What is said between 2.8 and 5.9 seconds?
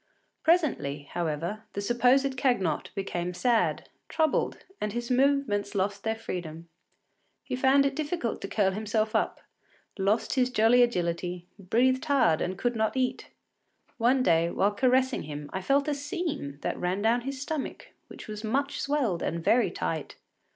became sad, troubled, and his movements